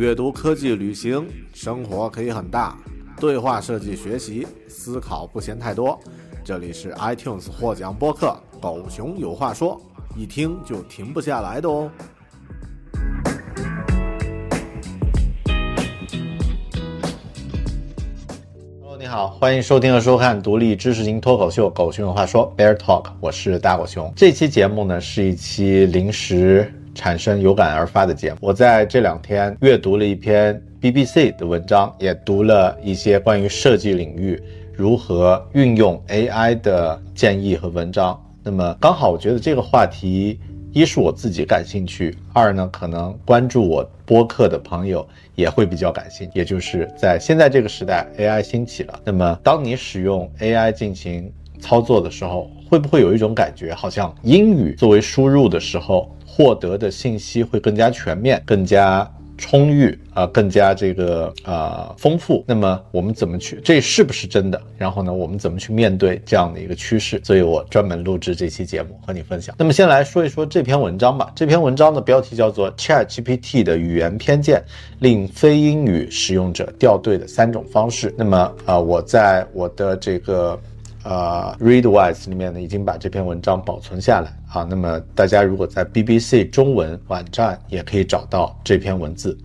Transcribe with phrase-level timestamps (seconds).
[0.00, 2.74] 阅读、科技、旅行，生活可以很大。
[3.18, 6.00] 对话设计学习，思考不嫌太多。
[6.42, 9.78] 这里是 iTunes 获奖播客《狗熊有话说》，
[10.18, 11.90] 一听就停不下来的哦。
[18.98, 24.10] 你好，欢迎收听和收看独立知识型脱口秀《狗熊有话说》（Bear Talk），我是大狗熊。
[24.16, 26.72] 这期节目呢，是一期临时。
[26.94, 28.38] 产生有感而发的节目。
[28.40, 38.18] 我在这两天阅读了一篇 BBC 的文章，也读了一些关于设计领域如何运用 AI 的建议和文章。
[38.42, 40.40] 那么刚好，我觉得这个话题，
[40.72, 46.32] 一是我自己感兴趣，二呢，可能关注我播客的朋友也会比较感兴趣。
[46.38, 51.30] 也就是在现在这个时代，AI 兴起了，那么当你使用 AI 进行
[51.60, 56.10] 操作的时候，会不会有一种感觉，好像英语作为输入的时候？
[56.32, 62.44] 获得的信息会更加全面、更加充裕啊，更加这个啊丰富。
[62.46, 63.60] 那么我们怎么去？
[63.64, 64.62] 这是不是真的？
[64.78, 67.20] 然后呢，我们怎么去面对这样的一个趋势？
[67.24, 69.52] 所以我专门录制这期节目和你分享。
[69.58, 71.32] 那么先来说一说这篇文章吧。
[71.34, 74.62] 这篇文章的标题叫做《ChatGPT 的语言偏见
[75.00, 78.10] 令非英语使用者掉队的三种方式》。
[78.16, 80.56] 那么啊，我在我的这个。
[81.02, 84.66] 呃，Readwise 里面呢，已经把这篇文章保存下来啊。
[84.68, 89.36] 那么大家如果在 BBC 中文网站也可以找到这篇文字。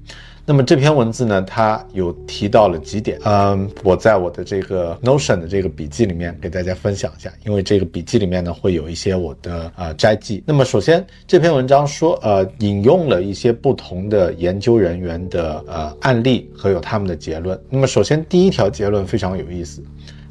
[0.47, 10.43] 那么这篇文字呢，它有提到了几点，嗯，我在我的这个 Notion 的这个笔记里面给大家分享一下，因为这个笔记里面呢会有一些我的呃摘记。
[10.45, 17.59] 那么首先这篇文章说，呃，引用了一些不同的研究人员的呃案例和有他们的结论。
[17.67, 19.83] 那么首先第一条结论非常有意思。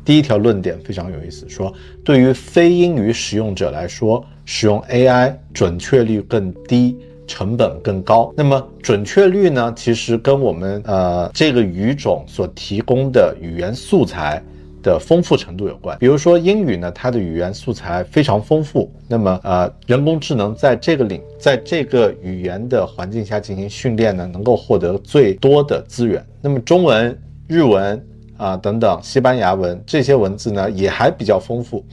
[0.04, 1.72] 第一条论点非常有意思，说
[2.04, 8.32] 对于非英语使用者来说，使用 AI 准确率更低，成本更高。
[8.36, 14.42] 那么准确率呢，其实跟我们呃这个语种所提供的语言素材
[14.82, 15.96] 的丰富程度有关。
[15.98, 26.22] 比如说英语呢，它的语言素材非常丰富，那么呃人工智能在这个领在这个语言的环境下进行训练呢，能够获得最多的资源。
[26.42, 28.04] 那么中文、日文。
[28.36, 31.84] 啊，等等，西班牙文这些文字呢也还比较丰富，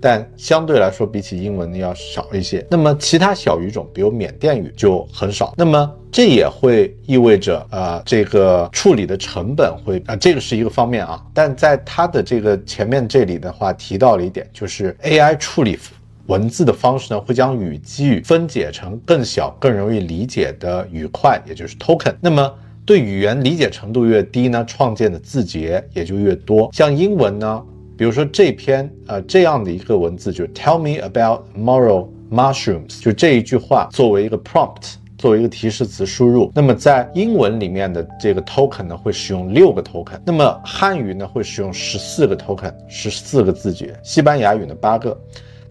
[0.00, 2.66] 但相对来说比起英文呢要少一些。
[2.70, 5.54] 那么其他小语种，比如缅甸语就很少。
[5.56, 11.22] 那么这也会意味着，呃，这个处理的成本会啊，这个是一个方面啊。
[11.32, 15.78] 但在它的这个前面这里的话提到了一点，就是 AI 处理
[16.26, 22.14] 文字的方式呢，会将语句分解成更小、更容易理解的语块，也就是 token。
[22.20, 22.52] 那么
[22.90, 26.68] 对语言理解程度越低呢，创建的字节也就越多。
[26.72, 27.64] 像英文呢，
[27.96, 36.50] 比如说这篇呃这样的一个文字，就 Tell me about moral mushrooms，就这一句话作为一个 prompt，作为一个提示词输入。
[36.52, 40.18] 那么在英文里面的这个 token 呢，会使用六个 token。
[40.26, 43.94] 那么汉语呢，会使用十四个 token，十四个字节。
[44.02, 45.16] 西班牙语呢八个，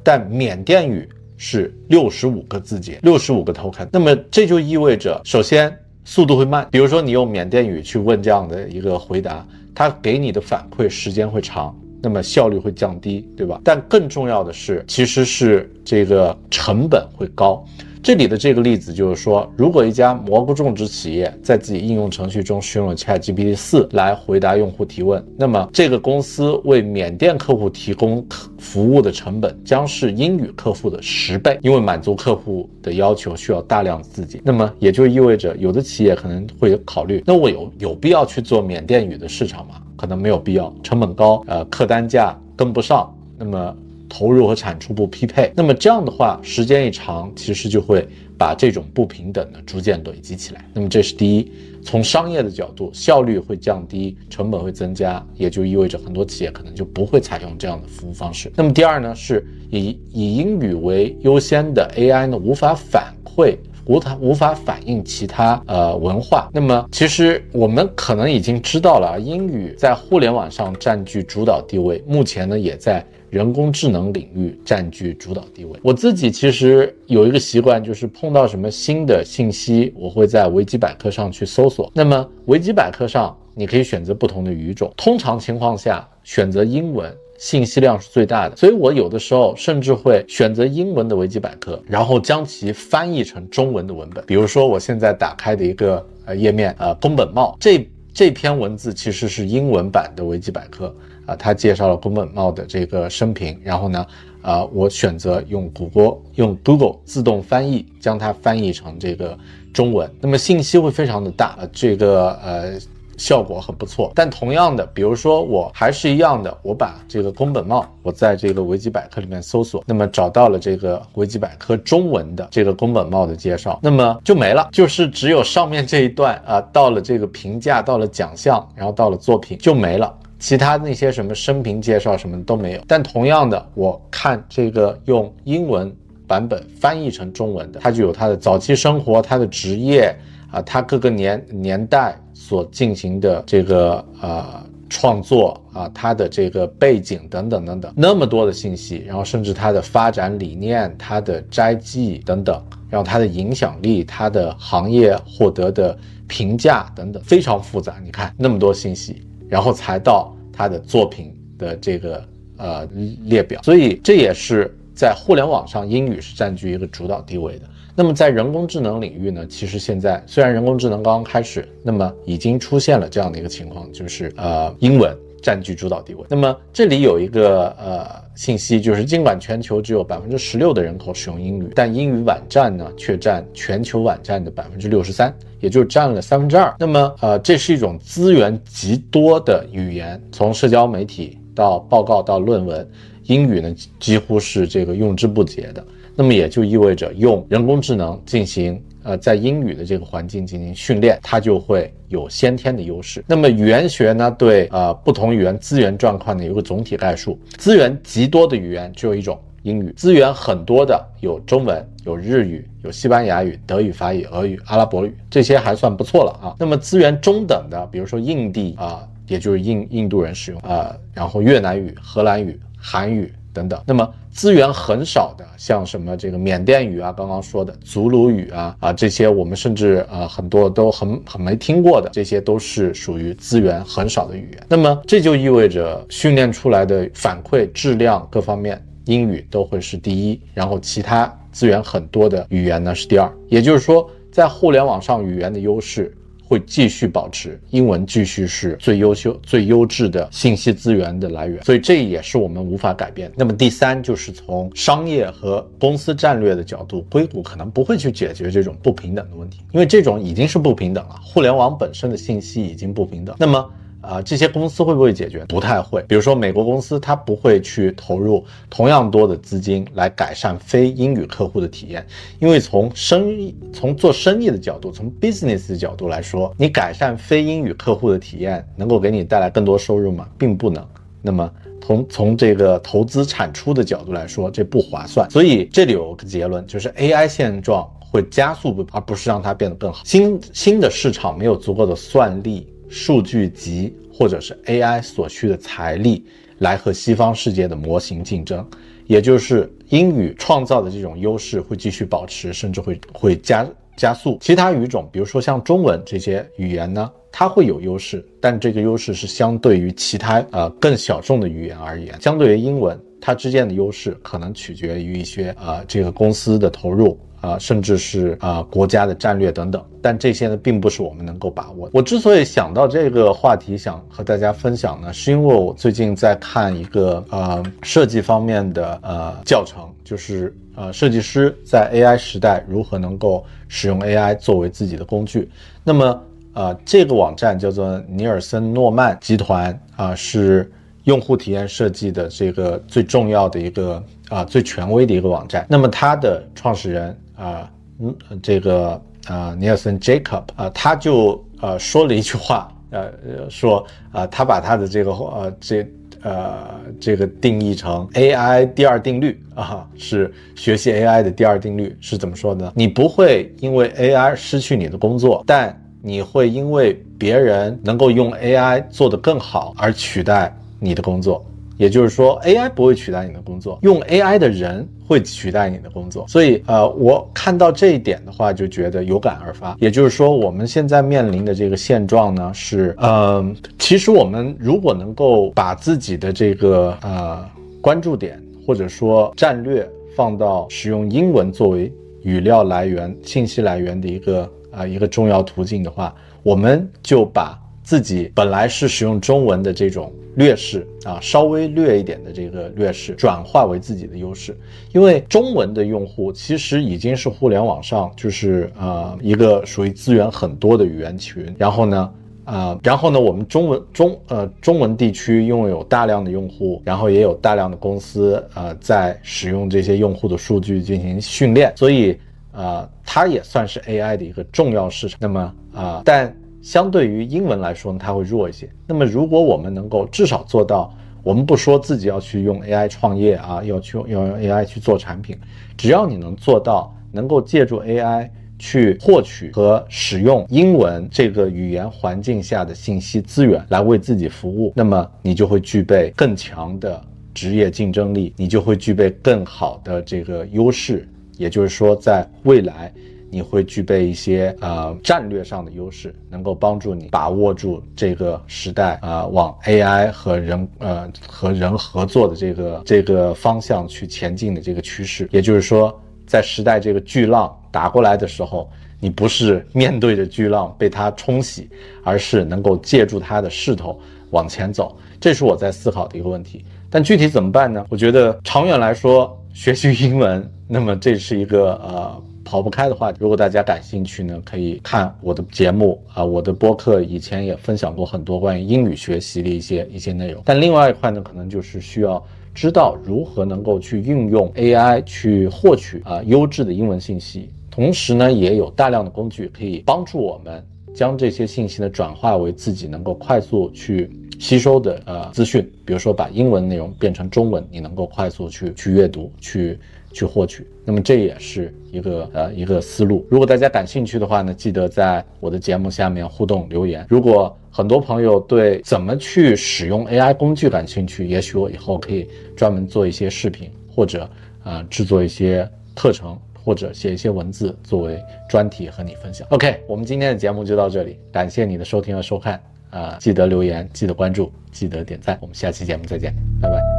[0.02, 1.06] 但缅甸语
[1.36, 3.90] 是六十五个字节，六十五个 token。
[3.92, 5.78] 那么这就意味着，首先。
[6.04, 13.62] 速度会慢，比如说你用缅甸语去问这样的一个回答，他给你的反馈时间会长，那么效率会降低，对吧？
[13.64, 17.64] 但更重要的是，其实是这个成本会高。
[18.02, 28.26] 这里的这个例子就是说，如果一家蘑菇种植企业在自己应用程序中使用了 ChatGPT 四来回答用户提问，那么这个公司为缅甸客户提供
[28.58, 34.42] 服务的成本将是英语客户的十倍，因为满足客户的要求需要大量资金。
[34.46, 39.76] 那么也就意味着，有的企业可能会考虑，那我有有必要去做缅甸语的市场吗？
[39.98, 43.76] 可能没有必要，成本高，呃，客单价跟不上，那么。
[44.10, 48.06] 投入和产出不匹配，那么这样的话，时间一长，其实就会
[48.38, 50.66] 把这种不平等呢逐渐累积起来。
[50.74, 51.52] 那么这是第一，
[51.84, 58.52] 从商业的角度，效率会降低，成本会增加，也就意味着很多企业可能就不会采用这样的服务方式。
[58.56, 63.56] 那么第二呢，是以以英语为优先的 AI 呢，无法反馈。
[63.86, 66.48] 无它无法反映其他呃文化。
[66.54, 75.80] 那么其实我们可能已经知道了，英语在互联网上占据主导地位，目前呢也在人工智能领域占据主导地位。
[75.82, 81.92] 我自己其实有一个习惯，就是碰到什么新的信息，我会在维基百科上去搜索。
[81.94, 87.14] 那么维基百科上你可以选择不同的语种，通常情况下选择英文。
[87.42, 94.22] 信息量是最大的，所以我有的时候甚至会选择英文的维基百科，然后将其翻译成中文的文本。
[94.28, 100.94] 比如说，我现在打开的一个呃页面，呃，宫本茂这这篇文字其实是英文版的维基百科
[101.30, 103.60] 啊，它介绍了宫本茂的这个生平。
[103.64, 104.06] 然后呢，
[104.42, 109.38] 呃，我选择用谷歌用 Google 自动翻译将它翻译成这个
[109.74, 112.80] 中文，那么信息会非常的大，呃，这个呃。
[113.20, 132.82] 效果很不错，但同样的，比如说我还是一样的，我把这个宫本茂，我在这个维基百科里面搜索，那么找到了这个维基百科中文的这个宫本茂的介绍，那么就没了，就是只有上面这一段啊，到了这个评价，到了奖项，然后到了作品就没了，其他那些什么生平介绍什么都没有。
[132.88, 135.94] 但同样的，我看这个用英文
[136.26, 140.16] 版本翻译成中文的，它就有它的早期生活，它的职业
[140.50, 142.20] 啊，它各个年年代。
[142.42, 155.96] 所进行的这个呃创作啊，它的这个背景等等等等，那么多的信息，然后甚至它的发展理念、它的摘记等等，然后它的影响力、它的行业获得的
[156.30, 157.98] 评价等等，非常复杂。
[158.02, 162.24] 你看那么多信息，然后才到他的作品的这个
[162.58, 162.86] 呃
[163.26, 167.62] 列表，所以这也是在互联网上英语是占据一个主导地位的。
[167.96, 176.24] 那么在人工智能领域呢，其实现在虽然人工智能刚刚开始，那么已经出现了这样的一个情况，就是呃英文占据主导地位。
[176.30, 186.76] 那么这里有一个呃信息，就是尽管全球只有百分之十六的人口使用英语，但英语网站呢却占全球网站的百分之六十三，也就占了三分之二。
[186.80, 192.88] 那么呃这是一种资源极多的语言，从社交媒体到报告到论文，
[193.24, 195.86] 英语呢几乎是这个用之不竭的。
[196.16, 203.24] 那么也就意味着用人工智能进行，呃，在英语的这个环境进行训练，它就会有先天的优势。
[203.28, 207.40] 那么语言学呢，对呃不同语言资源状况呢有个总体概述。
[207.58, 216.56] 资源极多的语言只有一种英语，资源很多的有中文、有日语、有西班牙语、德语、法语、俄语、阿拉伯语，这些还算不错了啊。
[216.60, 223.34] 那么资源中等的，比如说印地啊，也就是印印度人使用啊，然后越南语、荷兰语、韩语。
[223.60, 234.64] 等等，那么资源很少的，像什么这个缅甸语啊，刚刚说的祖鲁语啊啊，这些我们甚至呃很多都很很没听过的，这些都是属于资源很少的语言。
[234.70, 243.30] 那么这就意味着训练出来的反馈质量各方面，英语都会是第一，然后其他资源很多的语言呢是第二。
[243.50, 246.16] 也就是说，在互联网上语言的优势。
[246.50, 253.32] 会继续保持英文，继续是最优秀、最优质的信息资源的来源，所以这也是我们无法改变。
[253.36, 261.16] 那么第三，就是从商业和公司战略的角度，硅谷可能不会去解决这种不平等的问题，因为这种已经是不平等了。
[261.24, 263.70] 互联网本身的信息已经不平等，那么。
[264.02, 265.44] 啊，这些公司会不会解决？
[265.50, 266.02] 不太会。
[266.08, 272.06] 比如说，美国公司它不会去投入同样多的资金来改善非英语客户的体验，
[272.40, 280.28] 因为从生意、从做生意的角度、从 business 的角度来说，你改善非英语客户的体验，能够给你带来更多收入吗？
[280.38, 280.88] 并不能。
[281.22, 281.52] 那么，
[281.82, 285.30] 从从这个投资产出的角度来说，这不划算。
[285.30, 290.04] 所以这里有个结论，就是 AI 现状会加速，而不是让它变得更好。
[290.06, 292.66] 新新的市场没有足够的算力。
[292.90, 296.26] 数据集或者是 AI 所需的财力
[296.58, 298.68] 来和西方世界的模型竞争，
[299.06, 303.66] 也就是英语创造的这种优势会继续保持，甚至会会加
[303.96, 304.38] 加速。
[304.42, 317.18] 其他语种，比如说像中文这些语言呢，它会有优势，但这个优势是相对于其他呃更小众的语言而言，相对于英文，它之间的优势可能取决于一些呃这个公司的投入。
[317.42, 319.84] 啊，甚至是啊国家的战略等等。
[320.02, 321.90] 但这些呢，并不是我们能够把握。
[321.92, 335.50] 我之所以想到这个话题，想和大家分享呢，是因为我最近在看一个呃设计方面的呃教程，就是呃设计师在 AI 时代如何能够使用 AI 作为自己的工具。
[335.84, 340.72] 那么呃这个网站叫做尼尔森诺曼集团啊，是
[341.04, 345.66] 用户体验设计的这个最重要的一个啊最权威的一个网站。
[345.68, 349.02] 那么它的创始人啊，嗯这个。
[349.28, 353.12] 啊，尼尔森 Jacob 啊，他就呃说了一句话，呃
[353.48, 355.88] 说啊，他把他的这个呃这
[356.24, 362.72] 呃这个定义成 AI 第二定律啊，是学习 AI 的第二定律是怎么说呢？
[362.76, 371.46] 你不会因为 AI 失去你的工作，但你会因为别人能够用 AI 做得更好而取代你的工作。
[371.80, 376.26] 也就是说，AI 不会取代你的工作，用 AI 的人会取代你的工作。
[376.28, 379.78] 所以，呃，我看到这一点的话，就觉得有感而发。
[379.80, 391.90] 也就是说，我们现在面临的这个现状呢，是，呃，其实我们如果能够把自己的这个呃关注点或者说战略放到使用英文作为
[392.24, 400.12] 语料来源、信息来源的一个啊一个重要途径的话，我们就把自己本来是使用中文的这种。
[400.40, 404.58] 劣势啊，稍微略一点的这个劣势，转化为自己的优势。
[404.94, 411.54] 因为中文的用户其实已经是互联网上就是呃一个属于资源很多的语言群。
[411.58, 412.14] 然后呢，
[412.46, 422.18] 呃，然后呢，我们中文中呃中文地区拥有大量的用户，然后也有大量的公司呃在使用这些用户的数据进行训练，所以
[422.54, 425.18] 呃它也算是 AI 的一个重要市场。
[425.22, 426.34] 那么啊，但。
[426.62, 428.70] 相对于英文来说，它会弱一些。
[428.86, 435.38] 那么，如果我们能够至少做到，我们不说自己要去用 AI 创业啊，要去要用 AI 去做产品，
[435.78, 447.02] 只要你能做到，能够借助 AI 去获取和使用英文这个语言环境下的信息资源来为自己服务，那么你就会具备更强的
[447.34, 451.08] 职业竞争力，你就会具备更好的这个优势。
[451.38, 452.92] 也就是说，在未来。
[453.32, 465.28] 你会具备一些呃战略上的优势，能够帮助你把握住这个时代啊往 AI 和人呃和人合作的这个这个方向去前进的这个趋势。
[465.32, 468.70] 也就是说，在时代这个巨浪打过来的时候，
[469.00, 471.70] 你不是面对着巨浪被它冲洗，
[472.04, 474.00] 而是能够借助它的势头
[474.32, 474.98] 往前走。
[475.20, 476.66] 这是我在思考的一个问题。
[476.90, 477.86] 但具体怎么办呢？
[477.90, 482.24] 我觉得长远来说，学习英文，那么这是一个呃。
[482.50, 490.42] 跑不开的话，如果大家感兴趣呢，可以看我的节目啊，我的播客以前也分享过很多关于英语学习的一些一些内容。
[490.44, 492.20] 但另外一块呢，可能就是需要
[492.56, 500.66] 知道如何能够去运用 AI 去获取啊优质的英文信息，同时呢，也有大量的工具可以帮助我们
[500.96, 505.72] 将这些信息呢转化为自己能够快速去吸收的呃资讯。
[505.86, 509.78] 比如说把英文内容变成中文，你能够快速去去阅读去。
[510.12, 513.26] 去获取，那么这也是一个呃一个思路。
[513.30, 517.06] 如果大家感兴趣的话呢，记得在我的节目下面互动留言。
[517.10, 524.30] 如果很多朋友对怎么去使用 AI 工具感兴趣，也许我以后可以专门做一些视频，或者
[524.64, 529.48] 呃制作一些课程，或者写一些文字作为专题和你分享。
[529.52, 533.18] OK，我们今天的节目就到这里，感谢你的收听和收看啊！
[533.20, 535.38] 记得留言，记得关注，记得点赞。
[535.40, 536.99] 我们下期节目再见，拜拜。